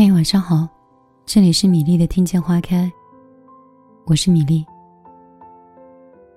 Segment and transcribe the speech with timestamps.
[0.00, 0.68] 嘿，晚上好，
[1.26, 2.88] 这里是米粒的听见花开，
[4.06, 4.64] 我是米粒。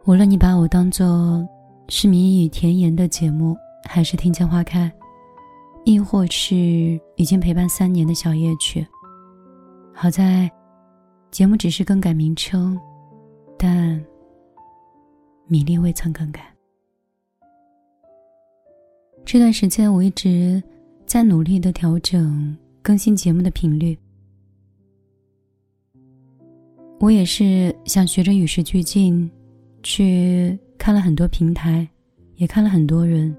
[0.05, 1.47] 无论你把我当做
[1.87, 3.55] 是谜语甜言的节目，
[3.87, 4.91] 还是听见花开，
[5.85, 8.83] 亦或是已经陪伴三年的小夜曲，
[9.93, 10.51] 好在
[11.29, 12.75] 节目只是更改名称，
[13.59, 14.03] 但
[15.45, 16.41] 米粒未曾更改。
[19.23, 20.63] 这段时间我一直
[21.05, 22.57] 在努力的调整。
[22.83, 23.95] 更新节目的频率，
[26.99, 29.29] 我也是想学着与时俱进，
[29.83, 31.87] 去看了很多平台，
[32.37, 33.35] 也看了很多人。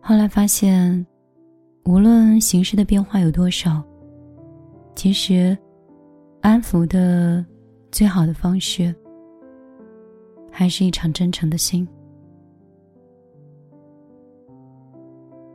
[0.00, 1.06] 后来发现，
[1.84, 3.82] 无论形式的变化有多少，
[4.94, 5.56] 其实
[6.40, 7.44] 安抚的
[7.92, 8.94] 最好的方式，
[10.50, 11.86] 还是一场真诚的心。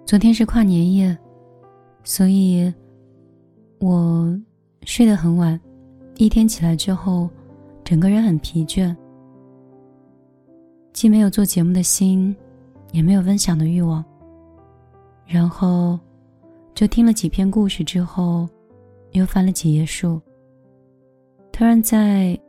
[0.06, 1.18] 昨天是跨年夜，
[2.04, 2.72] 所以
[3.80, 4.40] 我
[4.84, 5.60] 睡得很晚。
[6.18, 7.28] 一天起来之后，
[7.84, 8.96] 整个人很疲倦，
[10.94, 12.36] 既没有做节目的心，
[12.92, 14.06] 也没有分享的欲望。
[15.26, 16.00] 然后，
[16.76, 18.48] 就听了几篇故事之后，
[19.14, 20.22] 又翻了几页书。
[21.52, 22.40] 突然在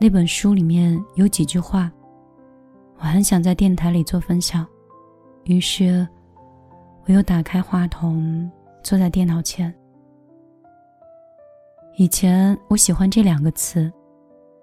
[0.00, 1.92] 那本书里面有几句话，
[2.96, 4.66] 我很想在电台里做分享，
[5.44, 6.08] 于是。
[7.04, 8.50] 我又打开话筒，
[8.82, 9.72] 坐在电脑前。
[11.96, 13.92] 以前我喜欢这两个词，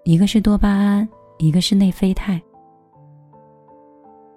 [0.04, 1.06] 一个是多巴胺，
[1.38, 2.40] 一个是内啡肽。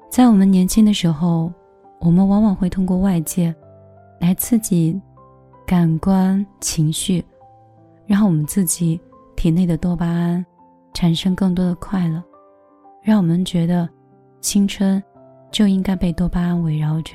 [0.09, 1.51] 在我们年轻的时候，
[1.99, 3.55] 我们往往会通过外界
[4.19, 4.99] 来刺激
[5.65, 7.23] 感官、情绪，
[8.05, 8.99] 让我们自己
[9.35, 10.45] 体内的多巴胺
[10.93, 12.21] 产生更多的快乐，
[13.01, 13.89] 让我们觉得
[14.41, 15.01] 青春
[15.51, 17.13] 就应该被多巴胺围绕着。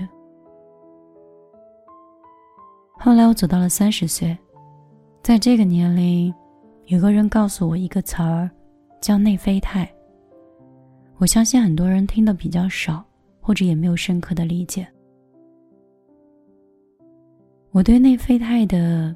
[3.00, 4.36] 后来我走到了三十岁，
[5.22, 6.34] 在这个年龄，
[6.86, 8.50] 有个人告诉我一个词儿，
[9.00, 9.88] 叫内啡肽。
[11.19, 13.04] 我相信很多人听的比较少，
[13.41, 14.87] 或者也没有深刻的理解。
[17.70, 19.14] 我对内啡肽的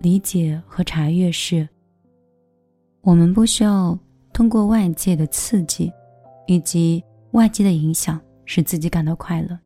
[0.00, 1.66] 理解和查阅是：
[3.00, 3.98] 我们不需要
[4.34, 5.90] 通过外界的刺激，
[6.46, 7.02] 以及
[7.32, 9.58] 外界的影响使自己感到快乐，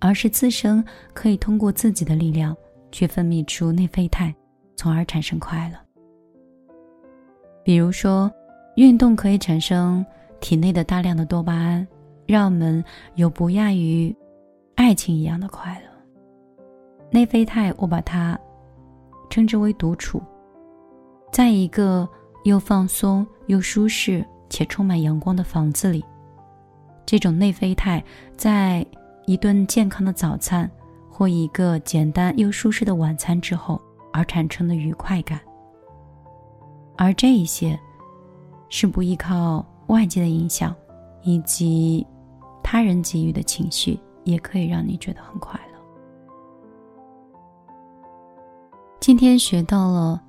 [0.00, 0.84] 而是自身
[1.14, 2.56] 可以通过自己的力量。
[2.92, 4.32] 去分泌出内啡肽，
[4.76, 5.76] 从而产生快乐。
[7.64, 8.30] 比如说，
[8.76, 10.04] 运动可以产生
[10.40, 11.86] 体内的大量的多巴胺，
[12.26, 14.14] 让我们有不亚于
[14.74, 15.86] 爱情一样的快乐。
[17.10, 18.38] 内啡肽，我把它
[19.30, 20.22] 称之为独处，
[21.32, 22.08] 在一个
[22.44, 26.04] 又放松又舒适且充满阳光的房子里，
[27.06, 28.02] 这种内啡肽
[28.36, 28.84] 在
[29.26, 30.70] 一顿健康的早餐。
[31.14, 33.78] 或一个简单又舒适的晚餐之后
[34.14, 35.38] 而产生的愉快感，
[36.96, 37.78] 而这一些
[38.70, 40.74] 是不依靠外界的影响
[41.22, 42.04] 以及
[42.62, 45.78] 他人给予的情绪，也可以让你觉得很快乐。
[48.98, 50.20] 今天学到了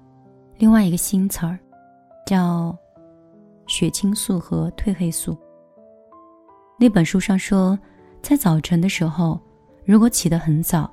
[0.57, 1.57] 另外一个新词儿，
[2.27, 2.77] 叫
[3.67, 5.35] 血清素和褪黑素。
[6.77, 7.79] 那本书上说，
[8.21, 9.39] 在早晨的时候。
[9.85, 10.89] 如果起得很早，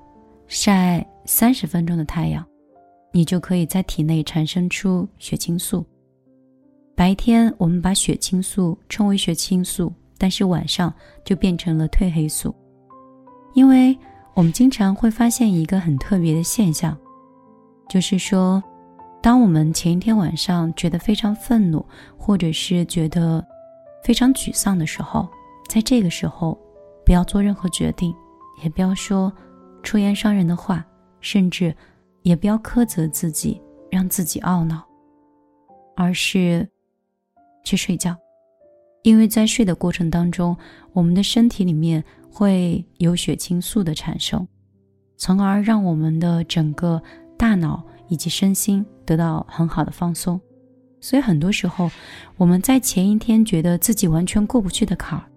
[0.49, 2.45] 晒三十分钟的太阳，
[3.13, 5.87] 你就可以在体内产生出血清素。
[6.97, 10.93] 白天我们把血清素称为血清素，但是晚上
[11.25, 12.55] 就变成了褪黑素。
[13.55, 13.97] 因为
[14.35, 16.97] 我们经常会发现一个很特别的现象，
[17.89, 18.63] 就是说，
[19.23, 21.85] 当我们前一天晚上觉得非常愤怒，
[22.19, 23.45] 或者是觉得
[24.03, 25.29] 非常沮丧的时候，
[25.69, 26.59] 在这个时候
[27.05, 28.15] 不要做任何决定。
[28.63, 29.33] 也不要说
[29.83, 30.85] 出言伤人的话，
[31.21, 31.75] 甚至
[32.23, 33.61] 也不要苛责自己，
[33.91, 34.83] 让自己懊恼，
[35.97, 36.69] 而是
[37.65, 38.17] 去睡觉，
[39.03, 40.57] 因为在睡的过程当中，
[40.93, 44.47] 我们的身体里面会有血清素的产生，
[45.17, 47.03] 从而让我们的整个
[47.39, 50.41] 大脑以及身心得到很好的放松。
[51.01, 51.91] 所以很多时候，
[52.37, 55.30] 我们在前一天觉得自己完全过不去的坎儿。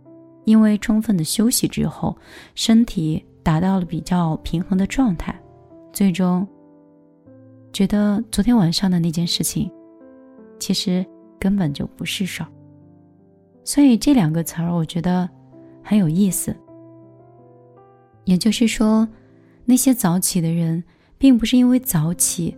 [0.45, 2.15] 因为充分的休息之后，
[2.55, 5.33] 身体达到了比较平衡的状态，
[5.91, 6.47] 最终
[7.71, 9.71] 觉得昨天晚上的那件事情，
[10.59, 11.05] 其实
[11.39, 12.49] 根本就不是事儿。
[13.63, 15.29] 所以这两个词儿，我觉得
[15.81, 16.55] 很有意思。
[18.25, 19.07] 也就是说，
[19.65, 20.83] 那些早起的人，
[21.17, 22.55] 并不是因为早起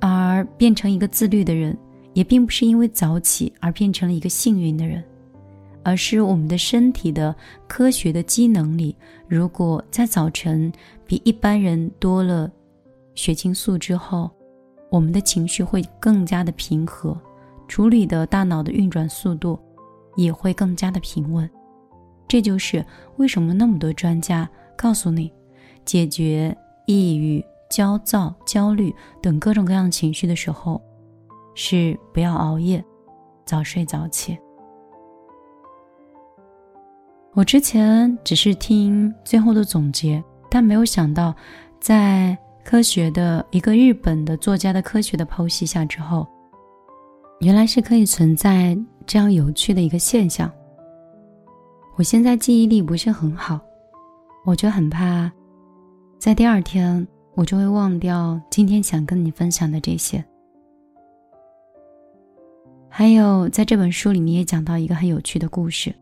[0.00, 1.76] 而变成一个自律的人，
[2.12, 5.02] 也并不是因为早起而变成了一个幸运的人。
[5.82, 7.34] 而是我们的身体的
[7.66, 8.96] 科学的机能里，
[9.26, 10.72] 如果在早晨
[11.06, 12.50] 比一般人多了
[13.14, 14.30] 血清素之后，
[14.90, 17.18] 我们的情绪会更加的平和，
[17.66, 19.58] 处理的大脑的运转速度
[20.16, 21.48] 也会更加的平稳。
[22.26, 22.84] 这就是
[23.16, 25.32] 为什么那么多专家告诉你，
[25.84, 30.80] 解决抑郁、焦躁、焦虑等各种各样情绪的时候，
[31.54, 32.84] 是不要熬夜，
[33.46, 34.36] 早睡早起。
[37.38, 40.20] 我之前只是听最后的总结，
[40.50, 41.32] 但没有想到，
[41.78, 46.26] 在科学的一个日本的作家的科学的剖析下之后，
[47.38, 48.76] 原来是可以存在
[49.06, 50.50] 这样有趣的一个现象。
[51.94, 53.60] 我现在记忆力不是很好，
[54.44, 55.30] 我就很怕，
[56.18, 57.06] 在第二天
[57.36, 60.24] 我就会忘掉今天想跟你分享的这些。
[62.88, 65.94] 还有在这本书里面也讲到一个很有趣的故事。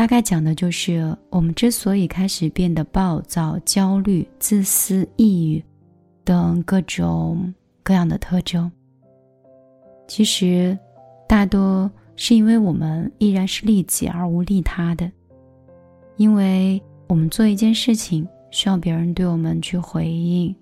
[0.00, 5.62] 大概讲的就是我们之所以开始变得暴躁、焦虑、自私、抑郁
[6.24, 7.52] 等各种
[7.82, 8.72] 各样的特征，
[10.08, 10.76] 其实
[11.28, 15.12] 大多是因为我们依然是利己而无利他的。
[16.16, 20.56] 因为我们做一件事情需要别人对我们去回应，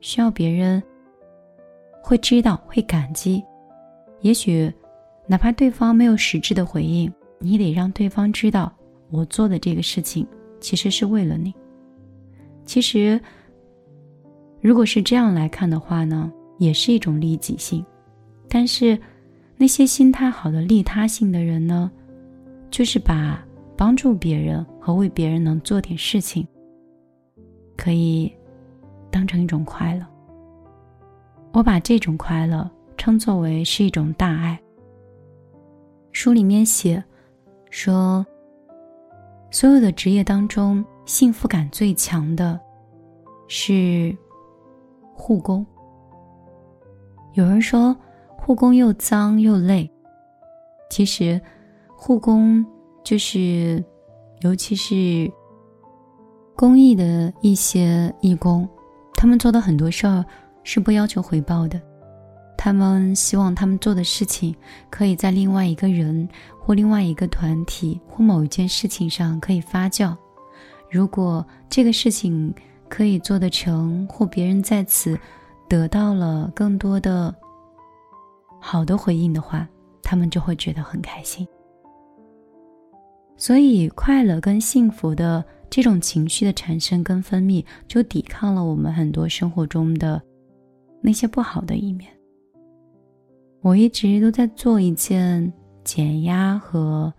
[0.00, 0.82] 需要别人
[2.00, 3.44] 会知道、会感激。
[4.22, 4.72] 也许
[5.26, 7.12] 哪怕对方没有实质的回应。
[7.44, 8.74] 你得让对方知道，
[9.10, 10.26] 我做的这个事情
[10.60, 11.52] 其实是为了你。
[12.64, 13.20] 其实，
[14.62, 17.84] 如果是这样来看的话呢，也是一种利己性。
[18.48, 18.98] 但是，
[19.58, 21.92] 那些心态好的利他性的人呢，
[22.70, 23.44] 就是把
[23.76, 26.48] 帮助别人和为别人能做点事情，
[27.76, 28.32] 可以
[29.10, 30.06] 当成一种快乐。
[31.52, 34.58] 我把这种快乐称作为是一种大爱。
[36.12, 37.04] 书里面写。
[37.76, 38.24] 说，
[39.50, 42.58] 所有的职业当中，幸福感最强的
[43.48, 44.16] 是
[45.12, 45.66] 护工。
[47.32, 47.94] 有人说，
[48.38, 49.90] 护工又脏又累。
[50.88, 51.38] 其实，
[51.96, 52.64] 护工
[53.02, 53.84] 就是，
[54.42, 55.28] 尤其是
[56.54, 58.68] 公益的一些义工，
[59.14, 60.24] 他们做的很多事儿
[60.62, 61.82] 是不要求回报的。
[62.56, 64.54] 他们希望他们做的事情
[64.90, 66.28] 可以在另外一个人
[66.58, 70.16] 或另外一个团体或某一件事情上可以发酵。
[70.90, 72.54] 如果这个事情
[72.88, 75.18] 可以做得成，或别人在此
[75.68, 77.34] 得到了更多的
[78.60, 79.68] 好的回应的话，
[80.02, 81.46] 他们就会觉得很开心。
[83.36, 90.22] 所以，快乐跟幸福的这种情绪的产生跟分泌，就抵抗了我们很多生活中的
[91.02, 92.08] 那些不好的一面。
[93.64, 95.50] 我一直都在做一件
[95.84, 97.10] 减压和，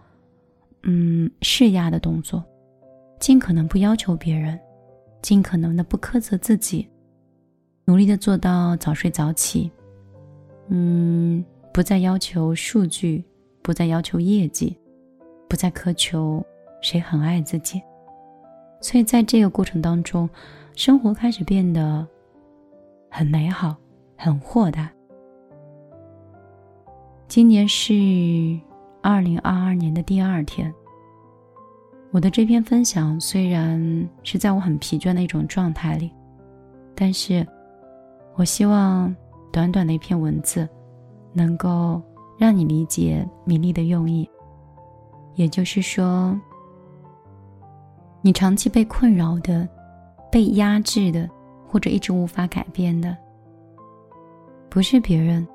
[0.84, 2.44] 嗯，释压的动作，
[3.20, 4.60] 尽可能不要求别人，
[5.24, 6.88] 尽可能的不苛责自己，
[7.84, 9.72] 努力的做到早睡早起，
[10.68, 11.44] 嗯，
[11.74, 13.26] 不再要求数据，
[13.64, 14.78] 不再要求业绩，
[15.50, 16.46] 不再苛求
[16.80, 17.82] 谁很爱自己，
[18.82, 20.30] 所以在这个过程当中，
[20.76, 22.08] 生活开始变得
[23.10, 23.76] 很美好，
[24.16, 24.92] 很豁达。
[27.36, 27.94] 今年是
[29.02, 30.74] 二零二二年的第二天。
[32.12, 36.10] 我的这篇分享虽然是在我很疲倦的一种状态里，
[36.96, 37.46] 但是
[38.36, 39.14] 我希望
[39.52, 40.66] 短短的一篇文字，
[41.34, 42.02] 能够
[42.38, 44.26] 让你理解米粒的用意。
[45.34, 46.40] 也就是说，
[48.22, 49.68] 你长期被困扰的、
[50.32, 51.30] 被压制的，
[51.68, 53.14] 或者一直无法改变的，
[54.70, 55.46] 不是别人。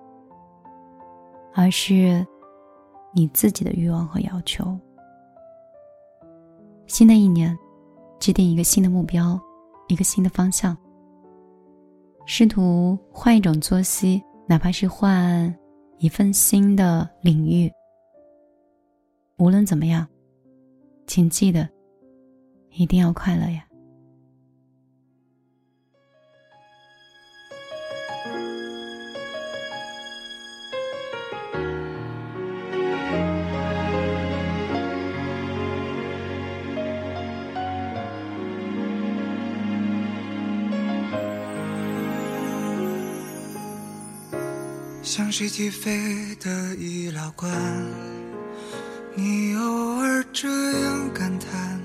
[1.55, 2.27] 而是
[3.15, 4.79] 你自己的欲望和要求。
[6.87, 7.57] 新的一年，
[8.19, 9.41] 制定一个新的目标，
[9.89, 10.77] 一个新的方向，
[12.27, 15.57] 试图换一种作息，哪怕是换
[15.99, 17.71] 一份新的领域。
[19.39, 20.07] 无论怎么样，
[21.07, 21.69] 请记得，
[22.71, 23.65] 一定要快乐呀！
[45.31, 47.51] 谁起飞的易老关？
[49.15, 50.49] 你偶尔这
[50.81, 51.81] 样感叹，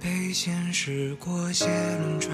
[0.00, 2.32] 被现实裹挟轮转。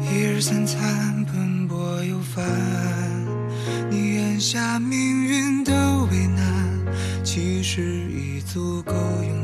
[0.00, 2.42] 一日三餐，奔波又烦。
[3.90, 5.72] 你眼下命运的
[6.10, 6.42] 为难，
[7.22, 9.43] 其实已足够勇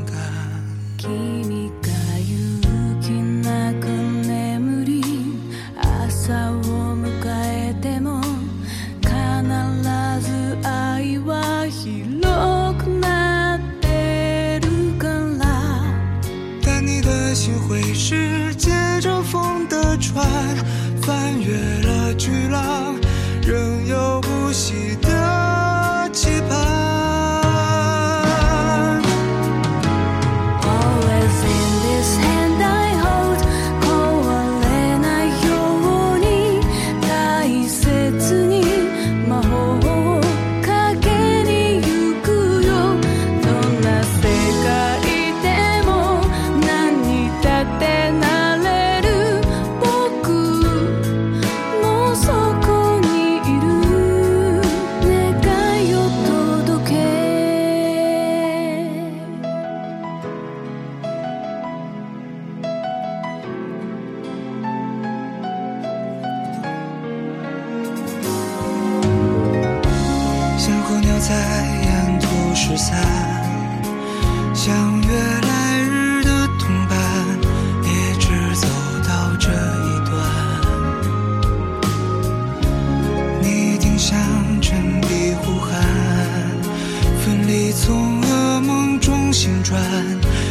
[89.41, 89.81] 星转，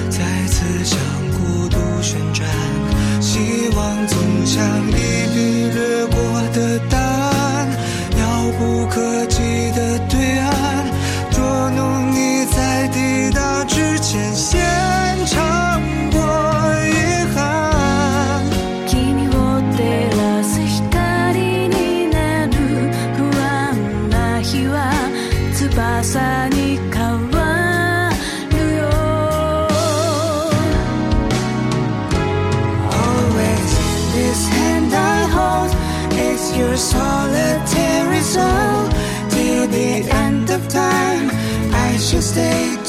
[0.09, 0.19] 再
[0.49, 0.99] 次向
[1.39, 2.45] 孤独旋转，
[3.21, 6.19] 希望总像一笔略过
[6.53, 7.69] 的淡，
[8.19, 9.30] 遥不可及。
[42.21, 42.80] stay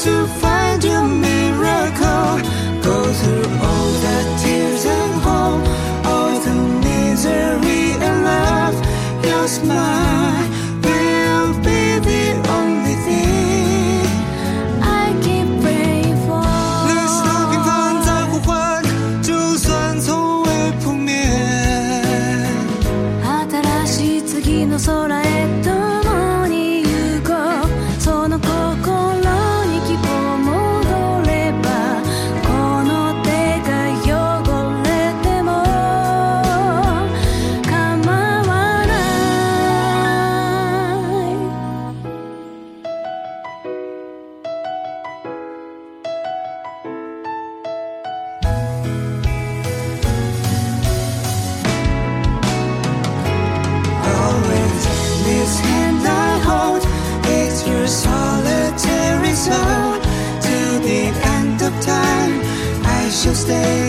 [57.92, 60.00] solitary soul
[60.46, 60.58] to
[60.88, 62.40] the end of time.
[62.84, 63.81] I shall stay.